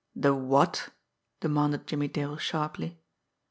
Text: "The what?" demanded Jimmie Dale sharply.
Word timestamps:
"The 0.15 0.33
what?" 0.33 0.89
demanded 1.41 1.85
Jimmie 1.85 2.07
Dale 2.07 2.37
sharply. 2.37 2.99